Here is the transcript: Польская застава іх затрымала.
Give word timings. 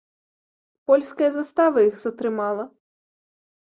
Польская 0.93 1.29
застава 1.37 1.87
іх 1.89 1.95
затрымала. 2.07 2.63